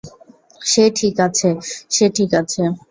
[0.61, 1.49] সে ঠিক আছে,
[1.89, 2.61] সে ঠিক আছে।